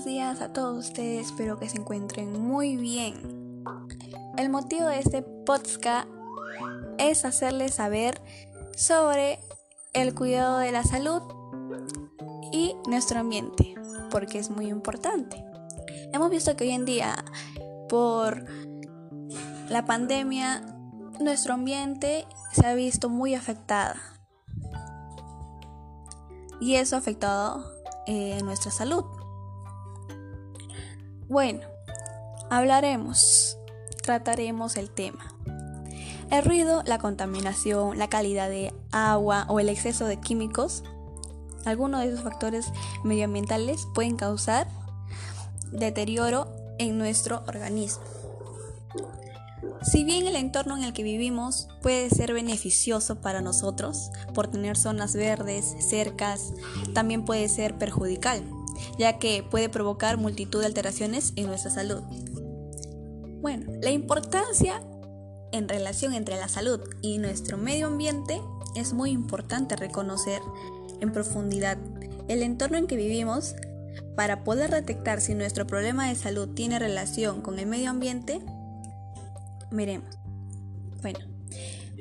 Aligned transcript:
buenos 0.00 0.14
días 0.14 0.40
a 0.40 0.50
todos 0.50 0.78
ustedes, 0.78 1.26
espero 1.26 1.58
que 1.58 1.68
se 1.68 1.76
encuentren 1.76 2.32
muy 2.40 2.76
bien. 2.76 3.62
El 4.38 4.48
motivo 4.48 4.86
de 4.86 4.98
este 4.98 5.20
podcast 5.20 6.08
es 6.96 7.26
hacerles 7.26 7.74
saber 7.74 8.18
sobre 8.74 9.40
el 9.92 10.14
cuidado 10.14 10.56
de 10.56 10.72
la 10.72 10.84
salud 10.84 11.20
y 12.50 12.76
nuestro 12.88 13.20
ambiente, 13.20 13.74
porque 14.10 14.38
es 14.38 14.48
muy 14.48 14.68
importante. 14.68 15.44
Hemos 16.14 16.30
visto 16.30 16.56
que 16.56 16.64
hoy 16.64 16.70
en 16.70 16.86
día, 16.86 17.22
por 17.90 18.46
la 19.68 19.84
pandemia, 19.84 20.62
nuestro 21.20 21.52
ambiente 21.52 22.26
se 22.52 22.66
ha 22.66 22.72
visto 22.72 23.10
muy 23.10 23.34
afectada. 23.34 23.96
Y 26.58 26.76
eso 26.76 26.96
ha 26.96 27.00
afectado 27.00 27.66
eh, 28.06 28.40
nuestra 28.42 28.70
salud. 28.70 29.19
Bueno, 31.30 31.60
hablaremos, 32.50 33.56
trataremos 34.02 34.76
el 34.76 34.90
tema. 34.90 35.32
El 36.28 36.44
ruido, 36.44 36.82
la 36.84 36.98
contaminación, 36.98 37.98
la 37.98 38.08
calidad 38.08 38.50
de 38.50 38.74
agua 38.90 39.46
o 39.48 39.60
el 39.60 39.68
exceso 39.68 40.06
de 40.06 40.16
químicos, 40.16 40.82
algunos 41.64 42.00
de 42.00 42.08
esos 42.08 42.22
factores 42.22 42.72
medioambientales 43.04 43.86
pueden 43.94 44.16
causar 44.16 44.66
deterioro 45.70 46.52
en 46.80 46.98
nuestro 46.98 47.44
organismo. 47.46 48.02
Si 49.82 50.02
bien 50.02 50.26
el 50.26 50.34
entorno 50.34 50.76
en 50.76 50.82
el 50.82 50.92
que 50.92 51.04
vivimos 51.04 51.68
puede 51.80 52.10
ser 52.10 52.32
beneficioso 52.32 53.20
para 53.20 53.40
nosotros 53.40 54.10
por 54.34 54.48
tener 54.48 54.76
zonas 54.76 55.14
verdes, 55.14 55.76
cercas, 55.78 56.54
también 56.92 57.24
puede 57.24 57.48
ser 57.48 57.78
perjudicial, 57.78 58.42
ya 58.98 59.18
que 59.18 59.42
puede 59.42 59.68
provocar 59.68 60.16
multitud 60.16 60.60
de 60.60 60.66
alteraciones 60.66 61.32
en 61.36 61.46
nuestra 61.46 61.70
salud. 61.70 62.02
Bueno, 63.40 63.72
la 63.80 63.90
importancia 63.90 64.82
en 65.52 65.68
relación 65.68 66.14
entre 66.14 66.36
la 66.36 66.48
salud 66.48 66.80
y 67.02 67.18
nuestro 67.18 67.56
medio 67.56 67.86
ambiente 67.86 68.40
es 68.76 68.92
muy 68.92 69.10
importante 69.10 69.76
reconocer 69.76 70.40
en 71.00 71.12
profundidad 71.12 71.78
el 72.28 72.42
entorno 72.42 72.78
en 72.78 72.86
que 72.86 72.96
vivimos 72.96 73.54
para 74.16 74.44
poder 74.44 74.70
detectar 74.70 75.20
si 75.20 75.34
nuestro 75.34 75.66
problema 75.66 76.08
de 76.08 76.14
salud 76.14 76.50
tiene 76.54 76.78
relación 76.78 77.40
con 77.40 77.58
el 77.58 77.66
medio 77.66 77.90
ambiente. 77.90 78.40
Miremos. 79.70 80.18
Bueno, 81.00 81.20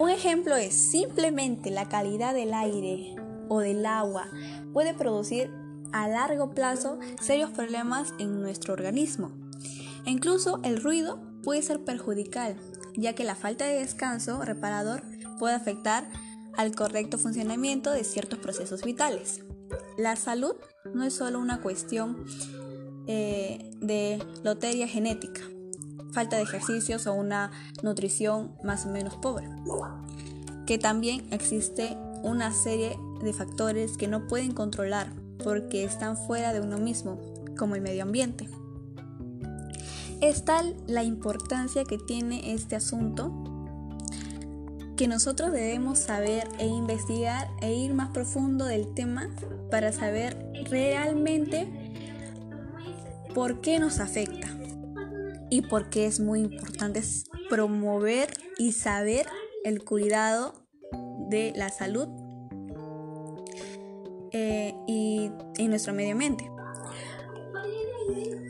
un 0.00 0.10
ejemplo 0.10 0.56
es 0.56 0.90
simplemente 0.90 1.70
la 1.70 1.88
calidad 1.88 2.34
del 2.34 2.54
aire 2.54 3.14
o 3.48 3.60
del 3.60 3.86
agua 3.86 4.28
puede 4.72 4.94
producir 4.94 5.50
a 5.92 6.08
largo 6.08 6.50
plazo 6.50 6.98
serios 7.20 7.50
problemas 7.50 8.14
en 8.18 8.40
nuestro 8.40 8.72
organismo. 8.74 9.32
E 10.06 10.10
incluso 10.10 10.60
el 10.64 10.82
ruido 10.82 11.20
puede 11.42 11.62
ser 11.62 11.84
perjudicial, 11.84 12.56
ya 12.96 13.14
que 13.14 13.24
la 13.24 13.34
falta 13.34 13.64
de 13.64 13.78
descanso 13.80 14.42
reparador 14.42 15.02
puede 15.38 15.54
afectar 15.54 16.08
al 16.56 16.74
correcto 16.74 17.18
funcionamiento 17.18 17.90
de 17.90 18.04
ciertos 18.04 18.38
procesos 18.38 18.82
vitales. 18.82 19.42
La 19.96 20.16
salud 20.16 20.56
no 20.92 21.04
es 21.04 21.14
solo 21.14 21.38
una 21.38 21.60
cuestión 21.60 22.24
eh, 23.06 23.70
de 23.80 24.22
lotería 24.42 24.88
genética, 24.88 25.40
falta 26.12 26.36
de 26.36 26.42
ejercicios 26.42 27.06
o 27.06 27.14
una 27.14 27.50
nutrición 27.82 28.54
más 28.64 28.86
o 28.86 28.90
menos 28.90 29.16
pobre, 29.16 29.48
que 30.66 30.78
también 30.78 31.26
existe 31.30 31.96
una 32.22 32.52
serie 32.52 32.98
de 33.22 33.32
factores 33.32 33.96
que 33.96 34.08
no 34.08 34.26
pueden 34.26 34.52
controlar 34.52 35.12
porque 35.42 35.84
están 35.84 36.16
fuera 36.16 36.52
de 36.52 36.60
uno 36.60 36.78
mismo, 36.78 37.20
como 37.56 37.74
el 37.74 37.80
medio 37.80 38.02
ambiente. 38.02 38.48
Es 40.20 40.44
tal 40.44 40.76
la 40.86 41.04
importancia 41.04 41.84
que 41.84 41.98
tiene 41.98 42.52
este 42.52 42.76
asunto 42.76 43.32
que 44.96 45.06
nosotros 45.06 45.52
debemos 45.52 46.00
saber 46.00 46.48
e 46.58 46.66
investigar 46.66 47.48
e 47.60 47.72
ir 47.72 47.94
más 47.94 48.10
profundo 48.10 48.64
del 48.64 48.94
tema 48.94 49.30
para 49.70 49.92
saber 49.92 50.50
realmente 50.68 51.68
por 53.32 53.60
qué 53.60 53.78
nos 53.78 54.00
afecta 54.00 54.48
y 55.50 55.62
por 55.62 55.88
qué 55.88 56.06
es 56.06 56.18
muy 56.18 56.40
importante 56.40 57.00
promover 57.48 58.28
y 58.58 58.72
saber 58.72 59.26
el 59.64 59.84
cuidado 59.84 60.54
de 61.28 61.52
la 61.54 61.68
salud 61.68 62.08
en 65.56 65.70
nuestro 65.70 65.92
medio 65.92 66.12
ambiente. 66.12 66.50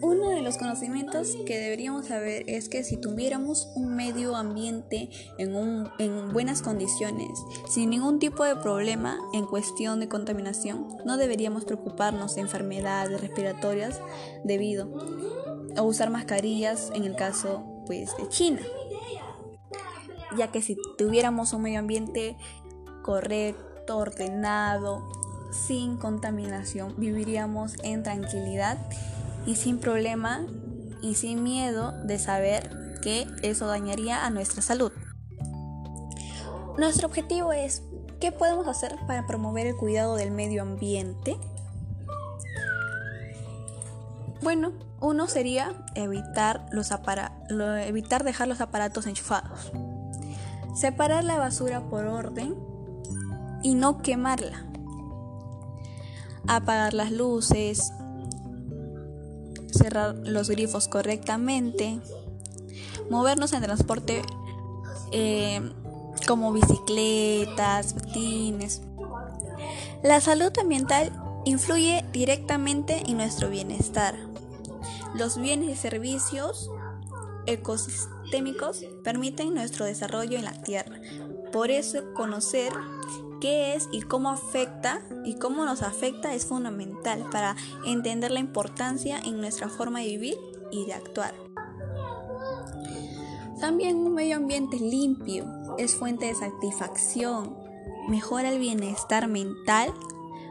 Uno 0.00 0.30
de 0.30 0.42
los 0.42 0.58
conocimientos 0.58 1.36
que 1.44 1.58
deberíamos 1.58 2.06
saber 2.06 2.44
es 2.46 2.68
que 2.68 2.84
si 2.84 2.96
tuviéramos 2.96 3.72
un 3.74 3.96
medio 3.96 4.36
ambiente 4.36 5.10
en, 5.38 5.90
en, 5.98 6.32
buenas 6.32 6.62
condiciones, 6.62 7.28
sin 7.68 7.90
ningún 7.90 8.20
tipo 8.20 8.44
de 8.44 8.54
problema 8.54 9.18
en 9.32 9.44
cuestión 9.46 9.98
de 9.98 10.08
contaminación, 10.08 10.86
no 11.04 11.16
deberíamos 11.16 11.64
preocuparnos 11.64 12.36
de 12.36 12.42
enfermedades 12.42 13.20
respiratorias 13.20 14.00
debido 14.44 14.88
a 15.76 15.82
usar 15.82 16.10
mascarillas 16.10 16.92
en 16.94 17.02
el 17.02 17.16
caso 17.16 17.82
pues 17.86 18.16
de 18.16 18.28
China. 18.28 18.60
Ya 20.36 20.52
que 20.52 20.62
si 20.62 20.76
tuviéramos 20.96 21.52
un 21.52 21.62
medio 21.62 21.80
ambiente 21.80 22.36
correcto, 23.02 23.96
ordenado, 23.96 25.08
sin 25.50 25.96
contaminación, 25.96 26.94
viviríamos 26.96 27.74
en 27.82 28.02
tranquilidad 28.02 28.78
y 29.46 29.56
sin 29.56 29.78
problema 29.78 30.46
y 31.02 31.14
sin 31.14 31.42
miedo 31.42 31.92
de 32.04 32.18
saber 32.18 32.98
que 33.02 33.26
eso 33.42 33.66
dañaría 33.66 34.24
a 34.26 34.30
nuestra 34.30 34.62
salud. 34.62 34.92
Nuestro 36.76 37.08
objetivo 37.08 37.52
es, 37.52 37.82
¿qué 38.20 38.30
podemos 38.30 38.68
hacer 38.68 38.96
para 39.06 39.26
promover 39.26 39.66
el 39.66 39.76
cuidado 39.76 40.16
del 40.16 40.30
medio 40.30 40.62
ambiente? 40.62 41.36
Bueno, 44.42 44.72
uno 45.00 45.26
sería 45.26 45.72
evitar, 45.94 46.66
los 46.70 46.90
evitar 47.84 48.24
dejar 48.24 48.48
los 48.48 48.60
aparatos 48.60 49.06
enchufados, 49.06 49.72
separar 50.74 51.24
la 51.24 51.38
basura 51.38 51.80
por 51.88 52.06
orden 52.06 52.54
y 53.62 53.74
no 53.74 53.98
quemarla, 53.98 54.67
apagar 56.48 56.94
las 56.94 57.12
luces, 57.12 57.92
cerrar 59.70 60.16
los 60.16 60.50
grifos 60.50 60.88
correctamente, 60.88 62.00
movernos 63.10 63.52
en 63.52 63.62
transporte 63.62 64.22
eh, 65.12 65.60
como 66.26 66.52
bicicletas, 66.52 67.94
patines. 67.94 68.82
La 70.02 70.20
salud 70.20 70.52
ambiental 70.60 71.12
influye 71.44 72.04
directamente 72.12 73.02
en 73.06 73.18
nuestro 73.18 73.48
bienestar. 73.50 74.14
Los 75.14 75.38
bienes 75.38 75.70
y 75.70 75.76
servicios 75.76 76.70
ecosistémicos 77.46 78.84
permiten 79.02 79.54
nuestro 79.54 79.86
desarrollo 79.86 80.36
en 80.36 80.44
la 80.44 80.52
Tierra. 80.62 81.00
Por 81.52 81.70
eso 81.70 82.12
conocer 82.14 82.72
qué 83.40 83.74
es 83.74 83.88
y 83.92 84.02
cómo 84.02 84.30
afecta 84.30 85.02
y 85.24 85.34
cómo 85.34 85.64
nos 85.64 85.82
afecta 85.82 86.34
es 86.34 86.46
fundamental 86.46 87.26
para 87.30 87.56
entender 87.86 88.30
la 88.30 88.40
importancia 88.40 89.18
en 89.18 89.40
nuestra 89.40 89.68
forma 89.68 90.00
de 90.00 90.06
vivir 90.06 90.38
y 90.70 90.86
de 90.86 90.94
actuar. 90.94 91.34
También 93.60 93.96
un 93.96 94.14
medio 94.14 94.36
ambiente 94.36 94.78
limpio 94.78 95.44
es 95.78 95.96
fuente 95.96 96.26
de 96.26 96.34
satisfacción, 96.34 97.56
mejora 98.08 98.50
el 98.50 98.60
bienestar 98.60 99.26
mental, 99.26 99.92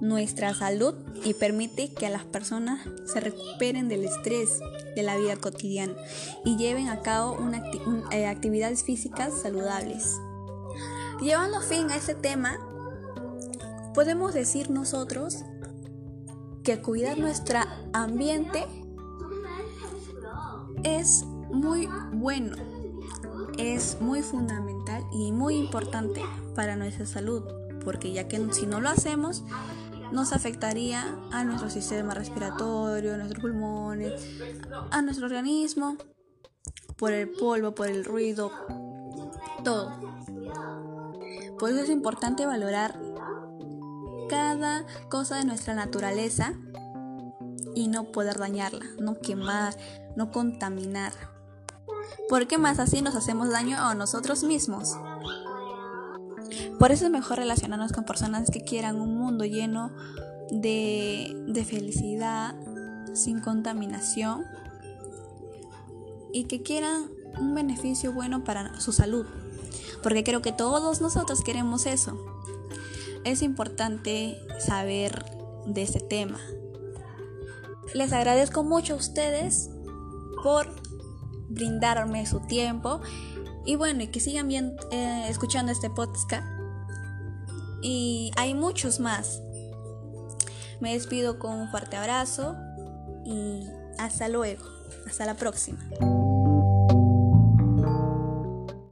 nuestra 0.00 0.54
salud 0.54 0.94
y 1.24 1.34
permite 1.34 1.92
que 1.92 2.08
las 2.08 2.24
personas 2.24 2.80
se 3.04 3.20
recuperen 3.20 3.88
del 3.88 4.04
estrés 4.04 4.60
de 4.94 5.02
la 5.02 5.16
vida 5.16 5.36
cotidiana 5.36 5.94
y 6.44 6.56
lleven 6.56 6.88
a 6.88 7.00
cabo 7.00 7.36
eh, 8.10 8.26
actividades 8.26 8.84
físicas 8.84 9.32
saludables. 9.40 10.14
Llevando 11.20 11.60
fin 11.60 11.90
a 11.90 11.96
este 11.96 12.14
tema, 12.14 12.58
podemos 13.94 14.34
decir 14.34 14.70
nosotros 14.70 15.44
que 16.62 16.80
cuidar 16.80 17.18
nuestro 17.18 17.60
ambiente 17.92 18.66
es 20.84 21.24
muy 21.24 21.88
bueno, 22.12 22.56
es 23.56 24.00
muy 24.00 24.22
fundamental 24.22 25.04
y 25.12 25.32
muy 25.32 25.56
importante 25.56 26.22
para 26.54 26.76
nuestra 26.76 27.06
salud, 27.06 27.42
porque 27.84 28.12
ya 28.12 28.28
que 28.28 28.52
si 28.52 28.66
no 28.66 28.80
lo 28.80 28.90
hacemos, 28.90 29.44
nos 30.12 30.32
afectaría 30.32 31.16
a 31.32 31.44
nuestro 31.44 31.70
sistema 31.70 32.14
respiratorio, 32.14 33.14
a 33.14 33.16
nuestros 33.16 33.40
pulmones, 33.40 34.12
a 34.90 35.02
nuestro 35.02 35.26
organismo, 35.26 35.96
por 36.96 37.12
el 37.12 37.30
polvo, 37.30 37.74
por 37.74 37.88
el 37.88 38.04
ruido, 38.04 38.50
todo. 39.64 39.92
Por 41.58 41.70
eso 41.70 41.80
es 41.80 41.90
importante 41.90 42.46
valorar 42.46 43.00
cada 44.28 44.84
cosa 45.08 45.36
de 45.36 45.44
nuestra 45.44 45.74
naturaleza 45.74 46.54
y 47.74 47.88
no 47.88 48.04
poder 48.12 48.38
dañarla, 48.38 48.84
no 48.98 49.18
quemar, 49.18 49.76
no 50.16 50.30
contaminar. 50.30 51.12
Porque 52.28 52.58
más 52.58 52.78
así 52.78 53.02
nos 53.02 53.14
hacemos 53.14 53.50
daño 53.50 53.78
a 53.78 53.94
nosotros 53.94 54.44
mismos. 54.44 54.96
Por 56.78 56.92
eso 56.92 57.06
es 57.06 57.10
mejor 57.10 57.38
relacionarnos 57.38 57.92
con 57.92 58.04
personas 58.04 58.50
que 58.50 58.62
quieran 58.62 59.00
un 59.00 59.16
mundo 59.16 59.44
lleno 59.44 59.90
de, 60.50 61.34
de 61.48 61.64
felicidad, 61.64 62.54
sin 63.14 63.40
contaminación 63.40 64.44
y 66.32 66.44
que 66.44 66.62
quieran 66.62 67.10
un 67.38 67.54
beneficio 67.54 68.12
bueno 68.12 68.44
para 68.44 68.80
su 68.80 68.92
salud. 68.92 69.26
Porque 70.02 70.24
creo 70.24 70.42
que 70.42 70.52
todos 70.52 71.00
nosotros 71.00 71.42
queremos 71.42 71.86
eso. 71.86 72.18
Es 73.24 73.42
importante 73.42 74.38
saber 74.58 75.24
de 75.66 75.82
ese 75.82 76.00
tema. 76.00 76.38
Les 77.94 78.12
agradezco 78.12 78.62
mucho 78.62 78.94
a 78.94 78.96
ustedes 78.96 79.70
por 80.42 80.68
brindarme 81.48 82.26
su 82.26 82.40
tiempo 82.40 83.00
y 83.64 83.76
bueno, 83.76 84.02
y 84.02 84.08
que 84.08 84.20
sigan 84.20 84.48
bien 84.48 84.76
eh, 84.90 85.26
escuchando 85.28 85.72
este 85.72 85.90
podcast 85.90 86.44
y 87.82 88.30
hay 88.36 88.54
muchos 88.54 89.00
más. 89.00 89.42
Me 90.80 90.92
despido 90.94 91.38
con 91.38 91.52
un 91.54 91.70
fuerte 91.70 91.96
abrazo 91.96 92.56
y 93.24 93.66
hasta 93.98 94.28
luego. 94.28 94.64
Hasta 95.06 95.26
la 95.26 95.34
próxima. 95.34 95.78